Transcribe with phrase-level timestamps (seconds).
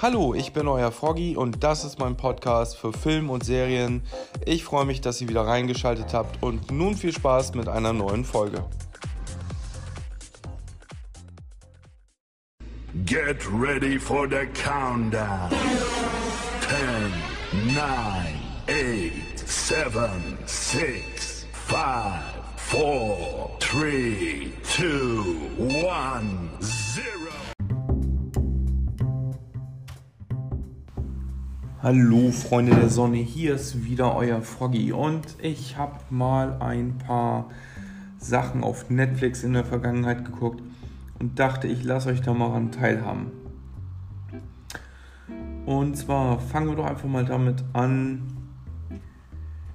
[0.00, 4.02] Hallo, ich bin euer Froggy und das ist mein Podcast für Film und Serien.
[4.46, 8.24] Ich freue mich, dass ihr wieder reingeschaltet habt und nun viel Spaß mit einer neuen
[8.24, 8.64] Folge.
[13.06, 15.50] Get ready for the countdown.
[17.56, 17.84] 10, 9,
[18.68, 21.78] 8, 7, 6, 5,
[22.56, 22.80] 4,
[23.58, 24.84] 3, 2,
[25.58, 26.24] 1,
[26.96, 27.27] 0.
[31.80, 37.50] Hallo Freunde der Sonne, hier ist wieder euer Froggy und ich habe mal ein paar
[38.18, 40.60] Sachen auf Netflix in der Vergangenheit geguckt
[41.20, 43.30] und dachte, ich lasse euch da mal ran teilhaben.
[45.66, 48.22] Und zwar fangen wir doch einfach mal damit an.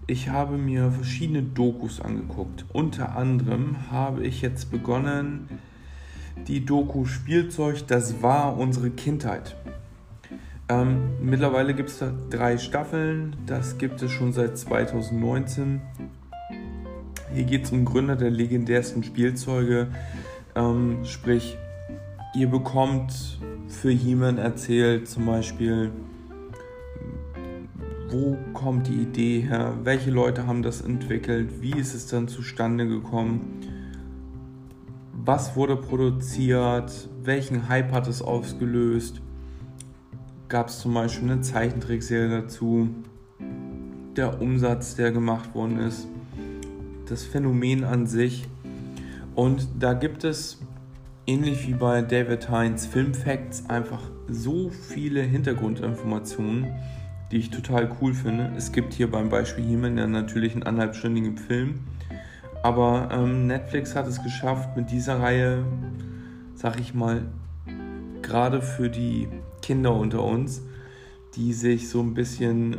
[0.06, 2.66] Ich habe mir verschiedene Dokus angeguckt.
[2.74, 5.48] Unter anderem habe ich jetzt begonnen,
[6.48, 9.56] die Doku Spielzeug, das war unsere Kindheit.
[10.70, 15.82] Ähm, mittlerweile gibt es da drei Staffeln, das gibt es schon seit 2019.
[17.34, 19.88] Hier geht es um Gründer der legendärsten Spielzeuge,
[20.56, 21.58] ähm, sprich,
[22.34, 25.92] ihr bekommt für He-Man erzählt zum Beispiel,
[28.10, 32.88] wo kommt die Idee her, welche Leute haben das entwickelt, wie ist es dann zustande
[32.88, 33.60] gekommen,
[35.12, 39.22] was wurde produziert, welchen Hype hat es ausgelöst
[40.54, 42.88] gab es zum Beispiel eine Zeichentrickserie dazu,
[44.16, 46.08] der Umsatz, der gemacht worden ist,
[47.10, 48.48] das Phänomen an sich.
[49.34, 50.62] Und da gibt es,
[51.26, 56.68] ähnlich wie bei David Hines Film Facts, einfach so viele Hintergrundinformationen,
[57.32, 58.52] die ich total cool finde.
[58.56, 61.80] Es gibt hier beim Beispiel He-Man ja natürlich einen anderthalbstündigen Film.
[62.62, 65.66] Aber ähm, Netflix hat es geschafft, mit dieser Reihe,
[66.54, 67.24] sag ich mal,
[68.22, 69.28] gerade für die
[69.64, 70.62] Kinder unter uns,
[71.36, 72.78] die sich so ein bisschen äh,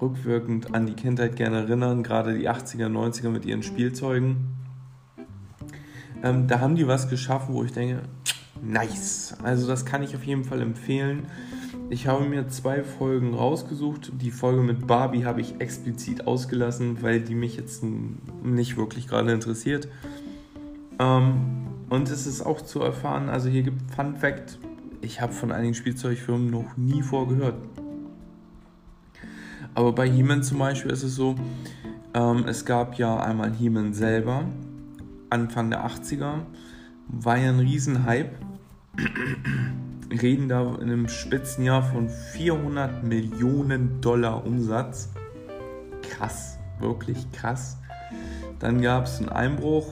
[0.00, 4.56] rückwirkend an die Kindheit gerne erinnern, gerade die 80er, 90er mit ihren Spielzeugen.
[6.22, 8.02] Ähm, da haben die was geschaffen, wo ich denke,
[8.62, 9.36] nice.
[9.42, 11.26] Also das kann ich auf jeden Fall empfehlen.
[11.90, 14.12] Ich habe mir zwei Folgen rausgesucht.
[14.20, 19.32] Die Folge mit Barbie habe ich explizit ausgelassen, weil die mich jetzt nicht wirklich gerade
[19.32, 19.88] interessiert.
[20.98, 24.58] Ähm, und es ist auch zu erfahren, also hier gibt Fun Fact,
[25.00, 27.56] ich habe von einigen Spielzeugfirmen noch nie vorgehört.
[29.74, 31.36] Aber bei He-Man zum Beispiel ist es so,
[32.14, 34.44] ähm, es gab ja einmal He-Man selber,
[35.30, 36.40] Anfang der 80er,
[37.06, 38.30] war ja ein Riesenhype.
[40.10, 45.08] Reden da in einem Spitzenjahr von 400 Millionen Dollar Umsatz.
[46.02, 47.78] Krass, wirklich krass.
[48.58, 49.86] Dann gab es einen Einbruch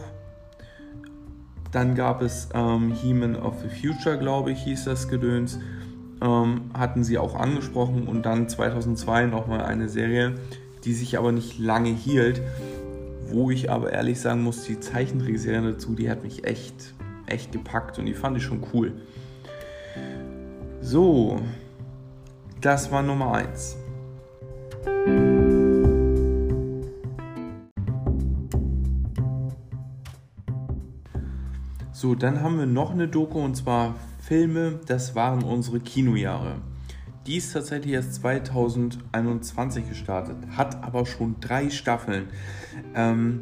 [1.73, 5.59] dann gab es ähm, He-Man of the Future, glaube ich, hieß das Gedöns.
[6.21, 10.35] Ähm, hatten sie auch angesprochen und dann 2002 nochmal eine Serie,
[10.85, 12.41] die sich aber nicht lange hielt.
[13.31, 16.95] Wo ich aber ehrlich sagen muss, die Zeichentrickserie dazu, die hat mich echt,
[17.27, 18.93] echt gepackt und die fand ich schon cool.
[20.81, 21.39] So,
[22.61, 23.77] das war Nummer 1.
[32.01, 36.59] So, dann haben wir noch eine Doku und zwar Filme, das waren unsere Kinojahre.
[37.27, 42.29] Die ist tatsächlich erst 2021 gestartet, hat aber schon drei Staffeln.
[42.95, 43.41] Ähm,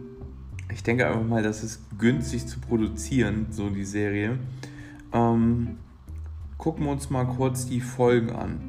[0.73, 4.39] ich denke einfach mal, das ist günstig zu produzieren, so die Serie.
[5.13, 5.77] Ähm,
[6.57, 8.61] gucken wir uns mal kurz die Folgen an.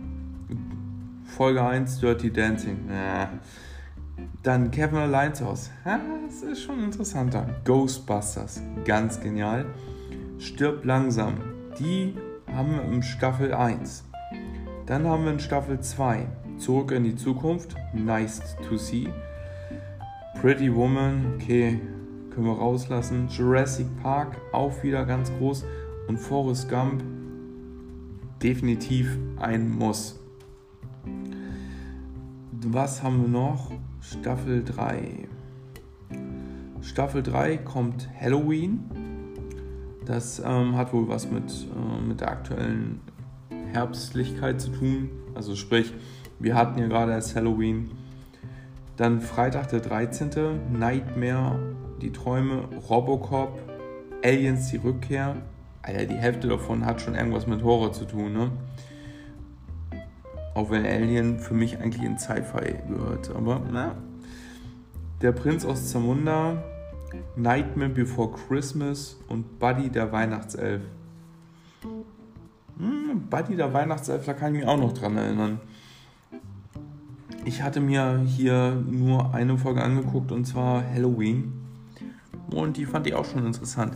[1.24, 2.90] Folge 1, Dirty Dancing.
[2.90, 3.28] Äh.
[4.44, 5.70] Dann Kevin Alliance House.
[5.84, 7.56] das ist schon interessanter.
[7.66, 8.62] Ghostbusters.
[8.86, 9.66] Ganz genial.
[10.40, 11.36] Stirb langsam.
[11.80, 12.16] Die
[12.48, 14.04] haben wir in Staffel 1.
[14.86, 17.76] Dann haben wir in Staffel 2 Zurück in die Zukunft.
[17.94, 19.08] Nice to see.
[20.42, 21.34] Pretty Woman.
[21.36, 21.80] Okay,
[22.32, 23.28] können wir rauslassen.
[23.30, 24.38] Jurassic Park.
[24.54, 25.66] Auch wieder ganz groß.
[26.08, 27.04] Und Forrest Gump.
[28.42, 30.20] Definitiv ein Muss.
[32.66, 33.72] Was haben wir noch?
[34.10, 35.28] Staffel 3.
[36.82, 38.86] Staffel 3 kommt Halloween.
[40.06, 43.02] Das ähm, hat wohl was mit, äh, mit der aktuellen
[43.74, 45.10] Herbstlichkeit zu tun.
[45.36, 45.94] Also sprich,
[46.40, 47.92] wir hatten ja gerade erst Halloween.
[48.96, 50.30] Dann Freitag der 13.
[50.72, 51.60] Nightmare,
[52.02, 53.60] die Träume, Robocop,
[54.24, 55.36] Aliens, die Rückkehr.
[55.82, 58.52] Alter, die Hälfte davon hat schon irgendwas mit Horror zu tun, ne?
[60.58, 63.30] Auch wenn Alien für mich eigentlich in Sci-Fi gehört.
[63.30, 63.96] Aber na.
[65.22, 66.64] Der Prinz aus Zamunda,
[67.36, 70.82] Nightmare Before Christmas und Buddy der Weihnachtself.
[72.80, 75.60] Hm, Buddy der Weihnachtself, da kann ich mich auch noch dran erinnern.
[77.46, 81.54] Ich hatte mir hier nur eine Folge angeguckt und zwar Halloween.
[82.50, 83.96] Und die fand ich auch schon interessant.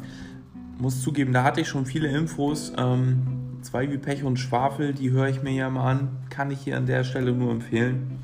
[0.78, 2.72] Muss zugeben, da hatte ich schon viele Infos.
[2.78, 6.10] Ähm, zwei wie Pech und Schwafel, die höre ich mir ja mal an.
[6.30, 8.20] Kann ich hier an der Stelle nur empfehlen.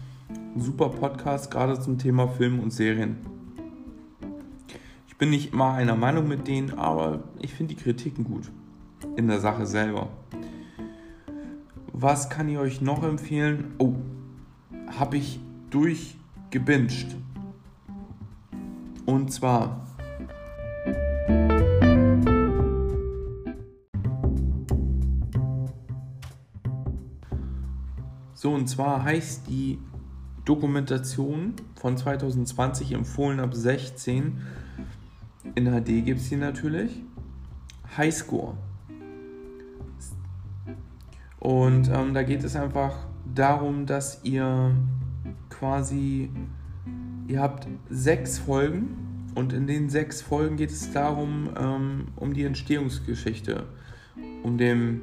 [0.56, 3.18] super Podcast, gerade zum Thema Film und Serien.
[5.08, 8.52] Ich bin nicht immer einer Meinung mit denen, aber ich finde die Kritiken gut.
[9.16, 10.10] In der Sache selber.
[11.94, 13.74] Was kann ich euch noch empfehlen?
[13.80, 13.96] Oh,
[15.00, 15.40] habe ich
[15.70, 17.16] durchgebinged.
[19.06, 19.87] Und zwar
[28.38, 29.80] So, und zwar heißt die
[30.46, 34.40] Dokumentation von 2020 empfohlen ab 16.
[35.56, 37.02] In HD gibt es die natürlich.
[37.98, 38.56] Highscore.
[41.40, 44.76] Und ähm, da geht es einfach darum, dass ihr
[45.50, 46.30] quasi,
[47.28, 52.44] ihr habt sechs Folgen und in den sechs Folgen geht es darum, ähm, um die
[52.44, 53.66] Entstehungsgeschichte,
[54.44, 55.02] um dem,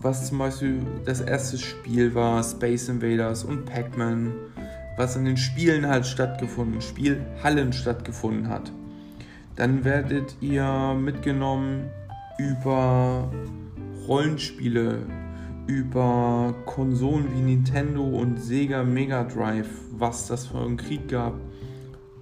[0.00, 4.32] was zum Beispiel das erste Spiel war, Space Invaders und Pac-Man,
[4.96, 8.72] was in den Spielen halt stattgefunden, Spielhallen stattgefunden hat.
[9.56, 11.90] Dann werdet ihr mitgenommen
[12.38, 13.28] über
[14.06, 14.98] Rollenspiele,
[15.66, 21.34] über Konsolen wie Nintendo und Sega Mega Drive, was das für einen Krieg gab.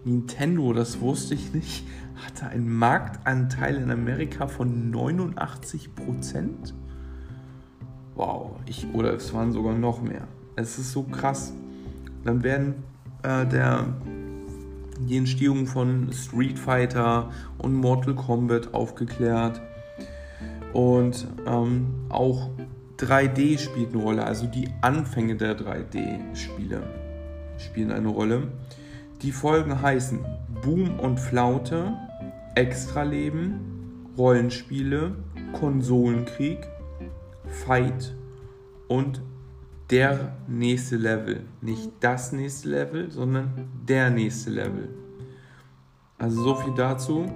[0.05, 1.87] Nintendo, das wusste ich nicht,
[2.25, 6.73] hatte einen Marktanteil in Amerika von 89%.
[8.17, 10.27] Wow, ich, oder es waren sogar noch mehr.
[10.57, 11.53] Es ist so krass.
[12.25, 12.83] Dann werden
[13.23, 13.87] äh, der,
[14.99, 19.61] die Entstehung von Street Fighter und Mortal Kombat aufgeklärt.
[20.73, 22.49] Und ähm, auch
[22.99, 26.83] 3D spielt eine Rolle, also die Anfänge der 3D-Spiele
[27.59, 28.49] spielen eine Rolle.
[29.23, 30.25] Die Folgen heißen
[30.63, 31.95] Boom und Flaute,
[32.55, 33.61] Extraleben,
[34.17, 35.15] Rollenspiele,
[35.53, 36.67] Konsolenkrieg,
[37.49, 38.15] Fight
[38.89, 39.23] und
[39.91, 41.45] der nächste Level.
[41.61, 44.89] Nicht das nächste Level, sondern der nächste Level.
[46.19, 47.31] Also so viel dazu.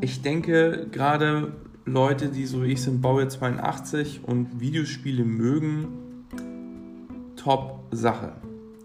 [0.00, 1.52] Ich denke, gerade
[1.84, 6.24] Leute, die so wie ich sind, Baujahr 82 und Videospiele mögen,
[7.36, 8.32] Top-Sache.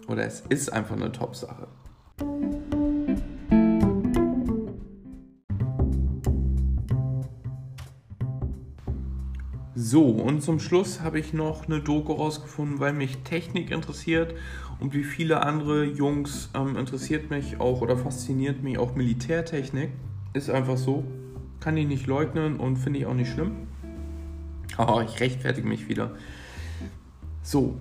[0.08, 1.68] Oder es ist einfach eine Top-Sache.
[9.74, 14.36] So, und zum Schluss habe ich noch eine Doku rausgefunden, weil mich Technik interessiert
[14.82, 19.92] und wie viele andere Jungs ähm, interessiert mich auch oder fasziniert mich auch Militärtechnik.
[20.34, 21.06] Ist einfach so.
[21.62, 23.68] Kann ich nicht leugnen und finde ich auch nicht schlimm.
[24.76, 26.12] Aber ich rechtfertige mich wieder.
[27.42, 27.80] So,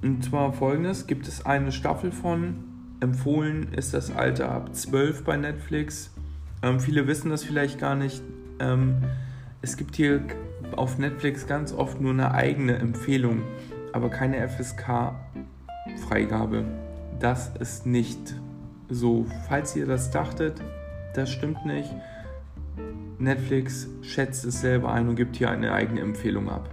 [0.00, 2.64] und zwar folgendes: gibt es eine Staffel von.
[3.00, 6.12] Empfohlen ist das Alter ab 12 bei Netflix.
[6.62, 8.22] Ähm, viele wissen das vielleicht gar nicht.
[8.60, 9.02] Ähm,
[9.60, 10.22] es gibt hier
[10.78, 13.42] auf Netflix ganz oft nur eine eigene Empfehlung,
[13.92, 16.64] aber keine FSK-Freigabe.
[17.18, 18.34] Das ist nicht
[18.88, 19.26] so.
[19.48, 20.62] Falls ihr das dachtet,
[21.14, 21.90] das stimmt nicht.
[23.18, 26.68] Netflix schätzt es selber ein und gibt hier eine eigene Empfehlung ab.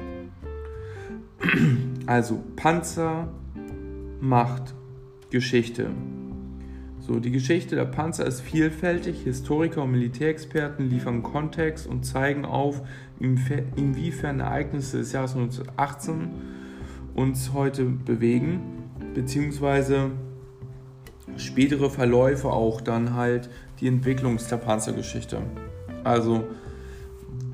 [2.06, 3.30] Also Panzer
[4.20, 4.74] macht
[5.30, 5.92] Geschichte.
[7.10, 9.24] So, die Geschichte der Panzer ist vielfältig.
[9.24, 12.84] Historiker und Militärexperten liefern Kontext und zeigen auf,
[13.20, 16.30] inwiefern Ereignisse des Jahres 1918
[17.16, 18.60] uns heute bewegen,
[19.16, 20.12] beziehungsweise
[21.36, 23.50] spätere Verläufe auch dann halt
[23.80, 25.42] die Entwicklung der Panzergeschichte.
[26.04, 26.44] Also,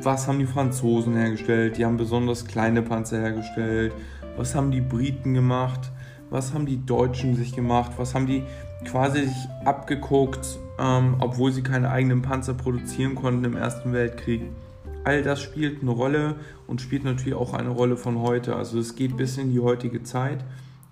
[0.02, 1.78] was haben die Franzosen hergestellt?
[1.78, 3.94] Die haben besonders kleine Panzer hergestellt.
[4.36, 5.94] Was haben die Briten gemacht?
[6.30, 7.94] Was haben die Deutschen sich gemacht?
[7.96, 8.44] Was haben die
[8.86, 14.44] quasi sich abgeguckt, ähm, obwohl sie keine eigenen Panzer produzieren konnten im Ersten Weltkrieg?
[15.04, 16.36] All das spielt eine Rolle
[16.68, 18.56] und spielt natürlich auch eine Rolle von heute.
[18.56, 20.44] Also es geht bis in die heutige Zeit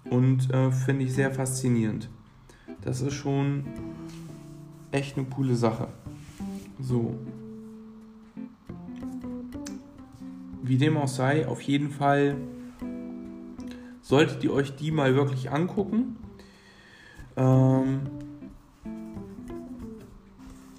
[0.09, 2.09] und äh, finde ich sehr faszinierend.
[2.81, 3.65] Das ist schon
[4.91, 5.87] echt eine coole Sache.
[6.79, 7.15] So,
[10.65, 12.37] Wie dem auch sei, auf jeden Fall
[14.01, 16.15] solltet ihr euch die mal wirklich angucken.
[17.35, 18.01] Ähm,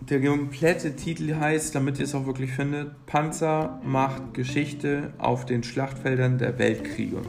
[0.00, 5.62] der komplette Titel heißt, damit ihr es auch wirklich findet, Panzer macht Geschichte auf den
[5.62, 7.22] Schlachtfeldern der Weltkriege.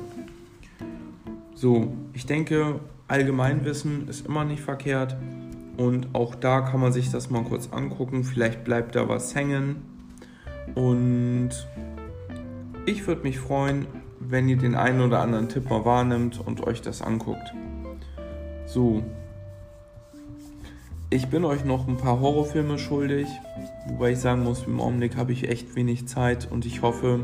[1.53, 5.15] So, ich denke, Allgemeinwissen ist immer nicht verkehrt
[5.77, 8.23] und auch da kann man sich das mal kurz angucken.
[8.23, 9.77] Vielleicht bleibt da was hängen
[10.73, 11.51] Und
[12.85, 13.87] ich würde mich freuen,
[14.19, 17.53] wenn ihr den einen oder anderen Tipp mal wahrnimmt und euch das anguckt.
[18.65, 19.03] So.
[21.09, 23.27] Ich bin euch noch ein paar Horrorfilme schuldig,
[23.87, 27.21] wobei ich sagen muss, im Augenblick habe ich echt wenig Zeit und ich hoffe,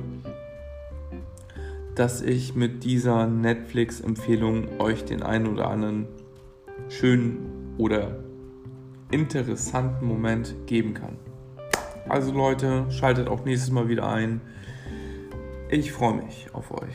[1.95, 6.07] dass ich mit dieser Netflix-Empfehlung euch den einen oder anderen
[6.89, 8.23] schönen oder
[9.09, 11.17] interessanten Moment geben kann.
[12.07, 14.41] Also Leute, schaltet auch nächstes Mal wieder ein.
[15.69, 16.93] Ich freue mich auf euch.